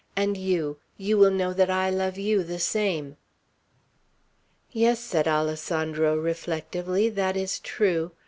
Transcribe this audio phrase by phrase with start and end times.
[0.15, 3.17] And you, you will know that I love you, the same."
[4.71, 8.11] "Yes," said Alessandro, reflectively, "that is true.